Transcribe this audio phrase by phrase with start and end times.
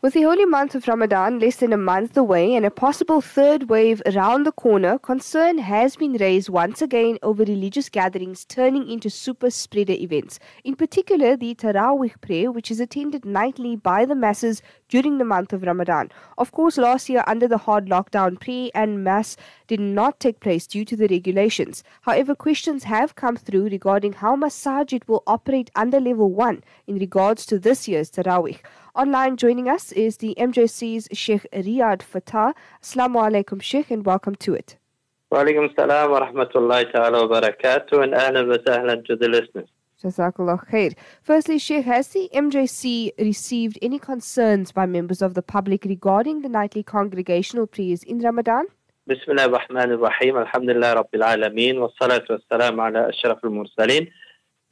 [0.00, 3.68] With the holy month of Ramadan less than a month away and a possible third
[3.68, 9.10] wave around the corner, concern has been raised once again over religious gatherings turning into
[9.10, 10.38] super spreader events.
[10.62, 15.52] In particular, the Taraweeh prayer, which is attended nightly by the masses during the month
[15.52, 16.12] of Ramadan.
[16.38, 19.36] Of course, last year under the hard lockdown, prayer and mass
[19.68, 21.84] did not take place due to the regulations.
[22.00, 27.46] However, questions have come through regarding how Masajid will operate under level 1 in regards
[27.46, 28.58] to this year's Tarawih.
[28.96, 32.54] Online joining us is the MJC's Sheikh Riyad Fataar.
[32.82, 34.76] Assalamu alaikum, Sheikh, and welcome to it.
[35.30, 39.68] Wa alaikum salam wa rahmatullahi ta'ala wa barakatuh, and ahlan wa sahlan to the listeners.
[40.02, 40.94] Jazakallah khair.
[41.22, 46.48] Firstly, Sheikh, has the MJC received any concerns by members of the public regarding the
[46.48, 48.66] nightly congregational prayers in Ramadan?
[49.07, 54.11] بسم الله الرحمن الرحيم الحمد لله رب العالمين والصلاة والسلام على أشرف المرسلين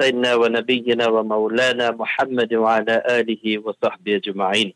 [0.02, 4.74] سيدنا ونبينا ومولانا محمد وعلى آله وصحبه أجمعين.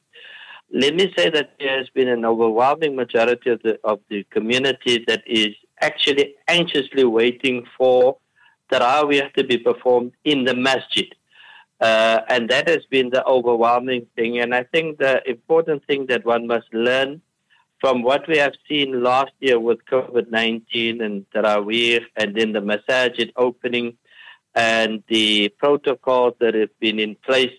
[0.74, 5.06] Let me say that there has been an overwhelming majority of the, of the community
[5.08, 8.18] that is actually anxiously waiting for
[8.70, 11.08] Taraweeh to be performed in the masjid.
[11.80, 14.40] Uh, and that has been the overwhelming thing.
[14.40, 17.22] And I think the important thing that one must learn
[17.81, 22.61] from what we have seen last year with COVID 19 and Taraweeh and then the
[22.61, 23.97] masajid opening
[24.55, 27.53] and the protocols that have been in place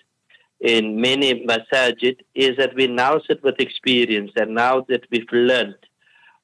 [0.59, 5.75] in many masajid is that we now sit with experience and now that we've learned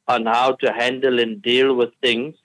[0.07, 2.35] on how to handle and deal with things.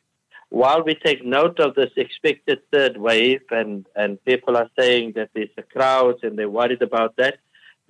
[0.51, 5.31] While we take note of this expected third wave and, and people are saying that
[5.33, 7.39] there's a crowd and they're worried about that,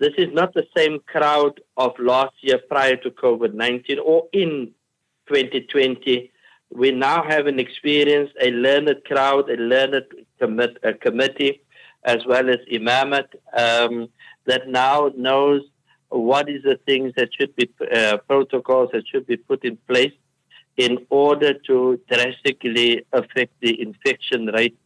[0.03, 4.73] this is not the same crowd of last year prior to COVID 19 or in
[5.29, 6.33] 2020
[6.75, 10.05] we now have an experience, a learned crowd, a learned
[10.39, 11.61] commit, a committee,
[12.05, 14.09] as well as imamat, um,
[14.47, 15.63] that now knows
[16.09, 20.13] what is the things that should be uh, protocols that should be put in place
[20.77, 24.77] in order to drastically affect the infection rate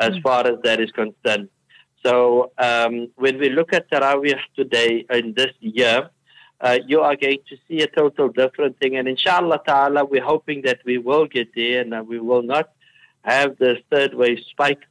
[0.00, 0.22] as mm.
[0.22, 1.48] far as that is concerned.
[2.04, 6.10] So um, when we look at Taraweeh today in this year,
[6.60, 8.96] uh, you are going to see a total different thing.
[8.96, 12.70] And inshallah ta'ala, we're hoping that we will get there and we will not
[13.22, 14.82] have the third wave spike,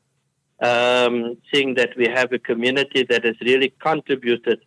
[0.59, 4.59] um, seeing that we have a community that has really contributed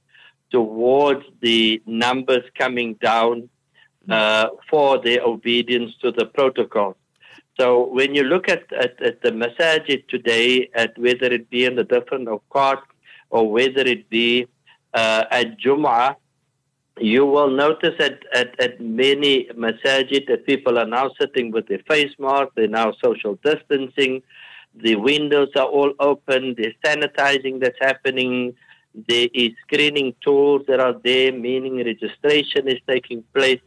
[0.51, 3.49] towards the numbers coming down
[4.09, 6.97] uh, for their obedience to the protocols.
[7.59, 11.77] So when you look at, at, at, the masajid today, at whether it be in
[11.77, 12.83] the different awqat
[13.31, 14.47] or whether it be
[14.93, 16.17] uh, at Jum'ah,
[16.99, 21.81] you will notice at, at, at many masajid that people are now sitting with their
[21.89, 24.23] face mask, they're now social distancing,
[24.75, 28.55] the windows are all open, there's sanitizing that's happening,
[29.09, 33.61] there is screening tools that are there, meaning registration is taking place,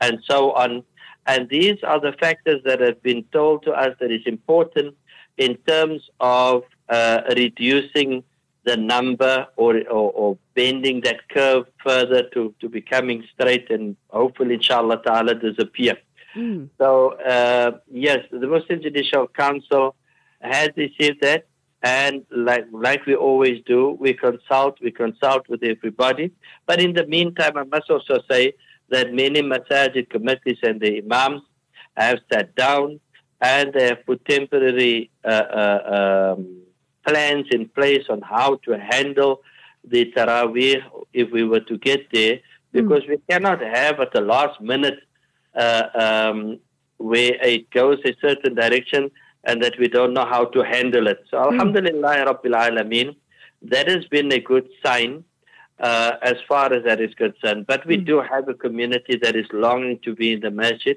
[0.00, 0.82] and so on.
[1.26, 4.94] And these are the factors that have been told to us that is important
[5.36, 8.22] in terms of uh, reducing
[8.64, 14.54] the number or, or, or, bending that curve further to, to becoming straight and hopefully,
[14.54, 15.96] inshallah ta'ala, disappear.
[16.36, 16.70] Mm.
[16.78, 19.94] So, uh, yes, the Muslim Judicial Council
[20.40, 21.46] has received that.
[21.82, 26.32] And like, like we always do, we consult, we consult with everybody.
[26.66, 28.54] But in the meantime, I must also say
[28.90, 31.42] that many masajid committees and the imams
[31.96, 33.00] have sat down
[33.40, 36.62] and they have put temporary uh, uh, um,
[37.06, 39.42] plans in place on how to handle
[39.84, 42.40] the Taraweeh if we were to get there,
[42.72, 43.10] because mm.
[43.10, 44.98] we cannot have at the last minute
[45.54, 46.58] uh, um,
[46.96, 49.10] where it goes a certain direction
[49.44, 51.22] and that we don't know how to handle it.
[51.30, 51.52] So, mm.
[51.52, 53.16] Alhamdulillah, Rabbil Alameen,
[53.62, 55.24] that has been a good sign
[55.80, 57.66] uh, as far as that is concerned.
[57.66, 58.06] But we mm.
[58.06, 60.96] do have a community that is longing to be in the masjid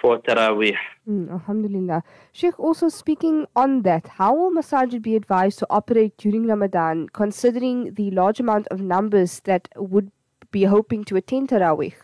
[0.00, 0.76] for Taraweeh.
[1.08, 2.02] Mm, alhamdulillah.
[2.32, 7.94] Sheikh, also speaking on that, how will Masajid be advised to operate during Ramadan, considering
[7.94, 10.10] the large amount of numbers that would
[10.50, 11.94] be hoping to attend Taraweeh?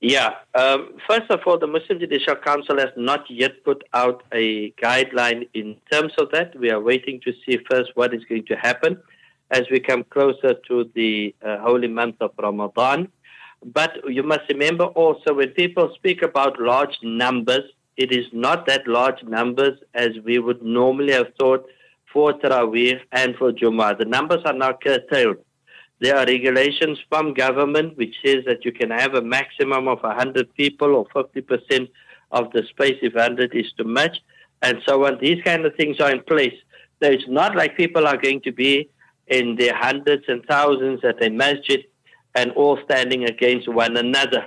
[0.00, 0.34] Yeah.
[0.54, 5.48] Um, first of all, the Muslim Judicial Council has not yet put out a guideline
[5.54, 6.56] in terms of that.
[6.58, 9.02] We are waiting to see first what is going to happen
[9.50, 13.08] as we come closer to the uh, holy month of Ramadan.
[13.64, 17.64] But you must remember also when people speak about large numbers,
[17.96, 21.66] it is not that large numbers as we would normally have thought
[22.12, 23.98] for Taraweeh and for Jummah.
[23.98, 25.38] The numbers are now curtailed.
[26.00, 30.54] There are regulations from government which says that you can have a maximum of 100
[30.54, 31.88] people or 50%
[32.30, 34.18] of the space if 100 is too much
[34.62, 35.18] and so on.
[35.20, 36.54] These kind of things are in place.
[37.02, 38.88] So it's not like people are going to be
[39.30, 41.84] in their hundreds and thousands at a masjid
[42.34, 44.46] and all standing against one another.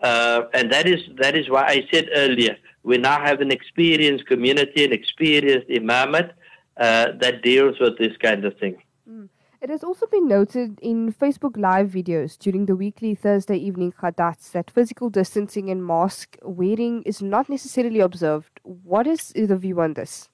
[0.00, 4.26] Uh, and that is that is why I said earlier we now have an experienced
[4.26, 6.30] community, an experienced imamate
[6.76, 8.76] uh, that deals with this kind of thing.
[9.08, 9.28] Mm.
[9.60, 14.52] It has also been noted in Facebook Live videos during the weekly Thursday evening khadats
[14.52, 18.60] that physical distancing and mask wearing is not necessarily observed.
[18.62, 20.30] What is the view on this?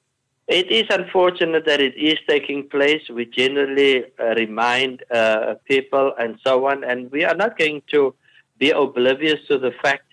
[0.49, 3.03] It is unfortunate that it is taking place.
[3.11, 8.15] We generally uh, remind uh, people and so on, and we are not going to
[8.59, 10.05] be oblivious to the fact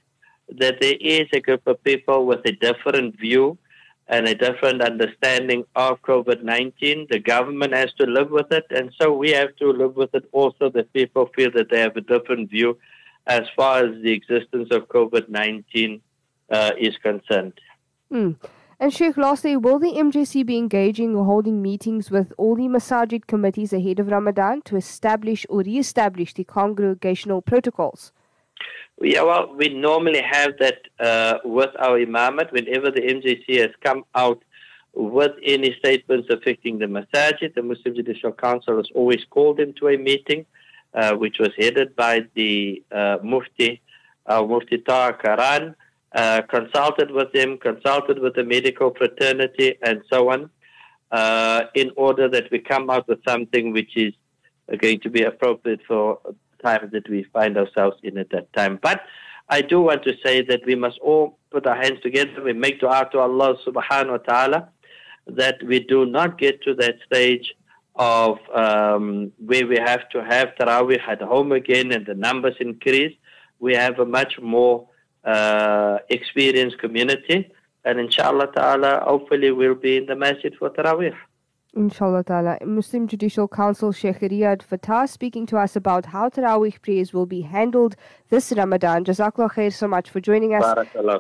[0.50, 3.58] that there is a group of people with a different view
[4.08, 7.08] and a different understanding of COVID 19.
[7.12, 10.26] The government has to live with it, and so we have to live with it
[10.32, 12.78] also that people feel that they have a different view
[13.28, 16.02] as far as the existence of COVID 19
[16.50, 17.54] uh, is concerned.
[18.12, 18.36] Mm.
[18.84, 23.28] And Sheikh, lastly, will the MJC be engaging or holding meetings with all the masajid
[23.28, 28.12] committees ahead of Ramadan to establish or re-establish the congregational protocols?
[29.02, 34.04] Yeah, well, we normally have that uh, with our imamate whenever the MJC has come
[34.16, 34.44] out
[34.94, 37.56] with any statements affecting the masajid.
[37.56, 40.46] The Muslim Judicial Council has always called them to a meeting,
[40.94, 43.82] uh, which was headed by the uh, Mufti,
[44.26, 45.74] uh, Mufti Taha Karan,
[46.14, 50.50] uh, consulted with them, consulted with the medical fraternity, and so on,
[51.12, 54.14] uh, in order that we come out with something which is
[54.78, 58.80] going to be appropriate for the time that we find ourselves in at that time.
[58.82, 59.02] But
[59.50, 62.42] I do want to say that we must all put our hands together.
[62.44, 64.70] We make dua to Allah subhanahu wa ta'ala
[65.28, 67.54] that we do not get to that stage
[67.96, 73.16] of um, where we have to have Taraweeh at home again and the numbers increase.
[73.60, 74.88] We have a much more
[75.24, 77.52] uh, experienced community.
[77.86, 81.16] And inshallah ta'ala, hopefully we'll be in the masjid for Taraweeh.
[81.76, 82.58] Inshallah ta'ala.
[82.66, 87.42] Muslim Judicial Council Sheikh Riyad Fataar speaking to us about how Taraweeh prayers will be
[87.42, 87.96] handled
[88.30, 89.04] this Ramadan.
[89.04, 90.64] Jazakallah khair so much for joining us.
[90.64, 91.20] Barakallah.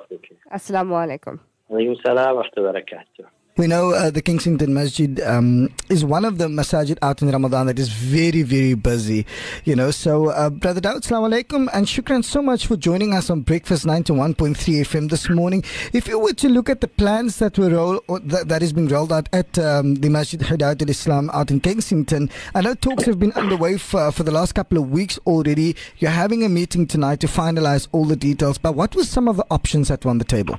[0.53, 1.39] Assalamu alaikum.
[1.71, 3.25] Alaikum salam wa barakatuh.
[3.55, 7.67] We know uh, the Kensington Masjid um, is one of the masajid out in Ramadan
[7.67, 9.27] that is very, very busy.
[9.63, 13.29] You know, so uh, Brother Daud, Assalamu alaikum, and shukran so much for joining us
[13.29, 15.63] on Breakfast 91.3 FM this morning.
[15.93, 18.87] If you were to look at the plans that were roll, that, that is being
[18.87, 23.05] rolled out at um, the Masjid Hidayat al Islam out in Kensington, I know talks
[23.05, 25.75] have been underway for, for the last couple of weeks already.
[25.99, 29.37] You're having a meeting tonight to finalize all the details, but what were some of
[29.37, 30.57] the options that were on the table?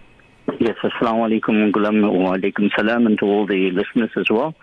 [0.64, 4.54] Yes, assalamu alaikum wa alaikum salam and to all the listeners as well.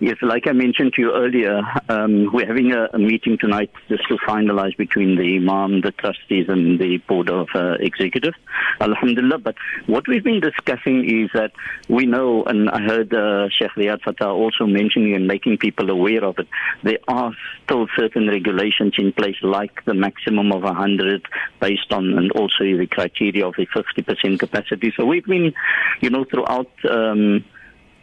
[0.00, 4.02] Yes, like I mentioned to you earlier, um, we're having a, a, meeting tonight just
[4.08, 8.34] to finalize between the Imam, the trustees and the board of uh, executive.
[8.80, 9.38] Alhamdulillah.
[9.38, 9.54] But
[9.86, 11.52] what we've been discussing is that
[11.88, 16.24] we know, and I heard uh, Sheikh Riyad Fataar also mentioning and making people aware
[16.24, 16.48] of it,
[16.82, 17.32] there are
[17.64, 21.24] still certain regulations in place like the maximum of 100
[21.60, 24.92] based on and also the criteria of the 50% capacity.
[24.96, 25.43] So we've been,
[26.00, 27.44] you know, throughout um,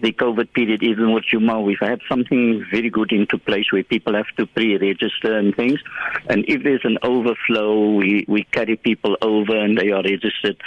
[0.01, 4.15] the COVID period, even with Juma, we've had something very good into place where people
[4.15, 5.79] have to pre-register and things.
[6.27, 10.57] And if there's an overflow, we, we carry people over and they are registered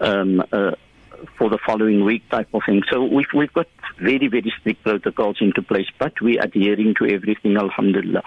[0.00, 0.72] um, uh,
[1.38, 2.82] for the following week type of thing.
[2.90, 3.68] So we've, we've got
[3.98, 8.22] very, very strict protocols into place, but we're adhering to everything, alhamdulillah.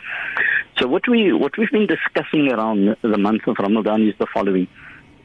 [0.80, 4.68] So what, we, what we've been discussing around the month of Ramadan is the following,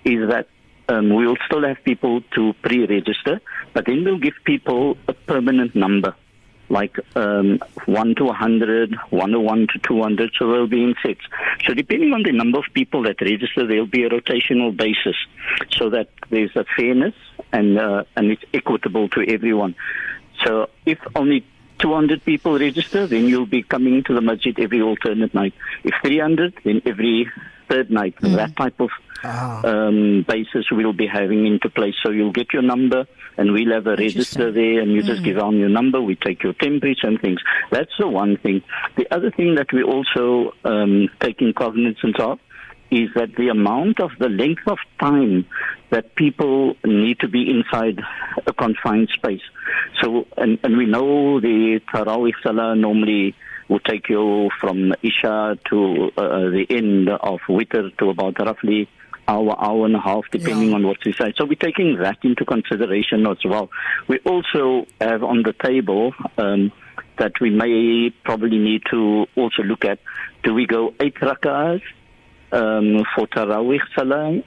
[0.04, 0.48] is that
[0.90, 3.40] um, we'll still have people to pre-register,
[3.72, 6.14] but then we'll give people a permanent number,
[6.68, 11.20] like um, 1 to 100, 101 to 200, so they'll be in sets.
[11.66, 15.16] So depending on the number of people that register, there'll be a rotational basis,
[15.70, 17.14] so that there's a fairness
[17.52, 19.76] and, uh, and it's equitable to everyone.
[20.44, 21.46] So if only
[21.78, 25.54] 200 people register, then you'll be coming to the masjid every alternate night.
[25.84, 27.30] If 300, then every
[27.70, 28.16] third night.
[28.16, 28.36] Mm.
[28.36, 28.90] That type of
[29.24, 29.62] ah.
[29.64, 31.94] um, basis we'll be having into place.
[32.02, 35.06] So you'll get your number, and we'll have a register there, and you mm.
[35.06, 36.00] just give on your number.
[36.00, 37.40] We take your temperature and things.
[37.70, 38.62] That's the one thing.
[38.96, 42.38] The other thing that we also um, taking cognizance of
[42.90, 45.46] is that the amount of the length of time
[45.90, 48.00] that people need to be inside
[48.46, 49.42] a confined space.
[50.02, 53.34] So, and, and we know the Tarawih Salah normally
[53.70, 58.88] will take you from Isha to uh, the end of Witr to about roughly
[59.28, 60.74] hour, hour and a half, depending yeah.
[60.74, 61.32] on what you say.
[61.36, 63.70] So we're taking that into consideration as well.
[64.08, 66.72] We also have on the table um,
[67.18, 70.00] that we may probably need to also look at,
[70.42, 71.82] do we go eight rak'ahs
[72.50, 74.42] um, for Tarawih Salah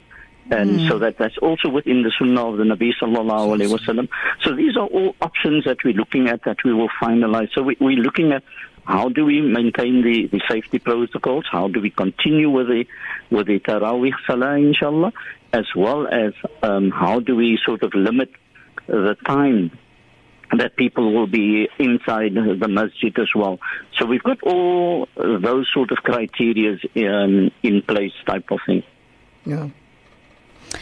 [0.52, 0.90] and mm.
[0.90, 4.10] so that that's also within the Sunnah of the Nabi Sallallahu Alaihi Wasallam.
[4.42, 7.50] So these are all options that we're looking at that we will finalize.
[7.54, 8.44] So we, we're looking at
[8.86, 11.46] How do we maintain the, the safety protocols?
[11.52, 12.86] How do we continue with the
[13.30, 15.14] with the Taraweeh Salah, inshallah?
[15.54, 18.32] As well as um, how do we sort of limit
[18.88, 19.72] the time
[20.58, 23.60] that people will be inside the masjid as well.
[23.98, 28.84] So we've got all those sort of criteria um, in place, type of thing.
[29.46, 29.70] Yeah.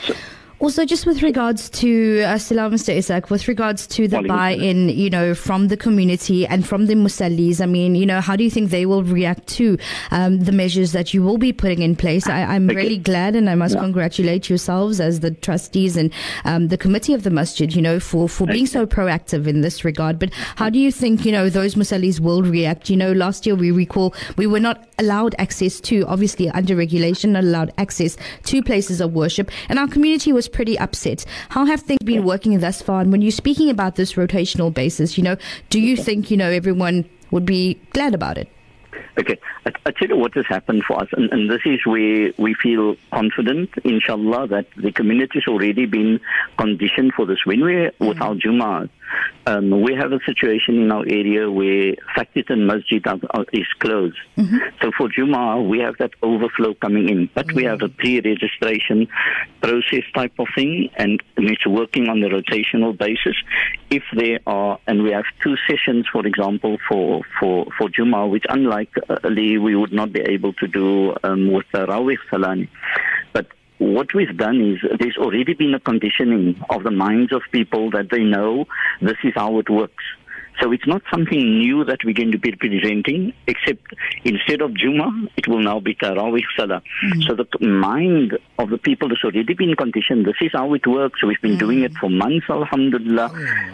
[0.04, 0.14] So,
[0.62, 2.96] Also, just with regards to uh, Salam, Mr.
[2.96, 6.94] Isak, with regards to the Walaikum buy-in, you know, from the community and from the
[6.94, 9.80] musallis, I mean, you know, how do you think they will react to
[10.12, 12.28] um, the measures that you will be putting in place?
[12.28, 12.76] I, I'm Okay.
[12.76, 13.82] really glad, and I must Yeah.
[13.82, 16.12] congratulate yourselves as the trustees and
[16.46, 19.84] um, the committee of the masjid, you know, for for being so proactive in this
[19.84, 20.20] regard.
[20.20, 22.88] But how do you think, you know, those musallis will react?
[22.88, 27.32] You know, last year we recall we were not allowed access to, obviously under regulation,
[27.32, 31.26] not allowed access to places of worship, and our community was pretty upset.
[31.50, 33.02] How have things been working thus far?
[33.02, 35.38] And when you're speaking about this rotational basis, you know,
[35.70, 38.50] do you think, you know, everyone would be glad about it?
[39.20, 42.32] Okay, I, I tell you what has happened for us, and, and this is where
[42.38, 46.20] we feel confident, inshallah, that the community has already been
[46.58, 47.40] conditioned for this.
[47.46, 48.22] When we're with mm.
[48.22, 48.90] our Jummah,
[49.46, 54.18] um, we have a situation in our area where Fakitan Masjid are, are, is closed.
[54.82, 59.08] So for Jummah, we have that overflow coming in, but we have a pre-registration
[59.62, 63.36] process type of thing, and it's working on the rotational basis.
[63.90, 68.46] If there are, and we have two sessions, for example, for for for Jummah, which
[68.50, 72.70] unlike uh, we would not be able to do um, with the Rawih Salani,
[73.82, 78.12] what we've done is there's already been a conditioning of the minds of people that
[78.12, 78.68] they know
[79.02, 80.04] this is how it works.
[80.62, 83.82] So it's not something new that we're going to be presenting, except
[84.24, 86.84] instead of Juma, it will now be Tarawih Salah.
[87.06, 87.24] Mm.
[87.24, 90.26] So the mind of the people has already been conditioned.
[90.26, 91.24] This is how it works.
[91.24, 91.60] We've been mm.
[91.60, 93.32] doing it for months, Alhamdulillah.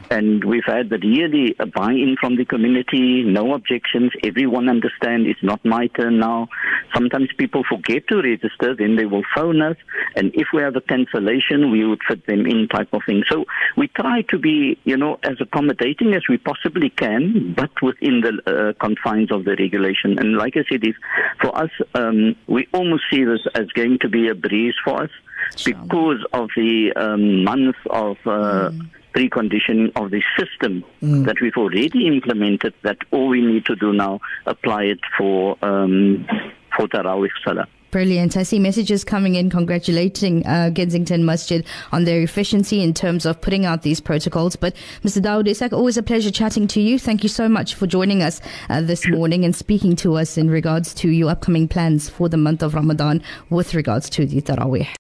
[0.10, 4.12] And we've had the really a buy-in from the community, no objections.
[4.24, 6.48] Everyone understands it's not my turn now.
[6.94, 9.76] Sometimes people forget to register, then they will phone us.
[10.16, 13.24] And if we have a cancellation, we would fit them in type of thing.
[13.30, 18.22] So we try to be, you know, as accommodating as we possibly can, but within
[18.22, 20.18] the uh, confines of the regulation.
[20.20, 20.96] And like I said, is
[21.42, 25.10] for us, um, we almost see this as going to be a breeze for us
[25.64, 28.72] because of the um, months of uh,
[29.14, 32.74] preconditioning of the system that we've already implemented.
[32.84, 36.28] That all we need to do now apply it for um,
[36.76, 37.68] for Tarawih Salah.
[37.90, 38.36] Brilliant.
[38.36, 43.40] I see messages coming in congratulating uh, Kensington Masjid on their efficiency in terms of
[43.40, 44.58] putting out these protocols.
[44.58, 45.22] But Mr.
[45.22, 47.00] Dawood Isak, always a pleasure chatting to you.
[47.00, 50.50] Thank you so much for joining us uh, this morning and speaking to us in
[50.50, 54.88] regards to your upcoming plans for the month of Ramadan with regards to the Taraweeh.